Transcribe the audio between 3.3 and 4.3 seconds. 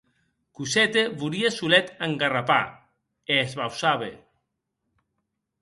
e esbauçaue.